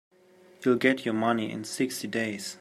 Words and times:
You'll 0.65 0.77
get 0.77 1.05
your 1.05 1.13
money 1.13 1.51
in 1.51 1.63
sixty 1.63 2.07
days. 2.07 2.45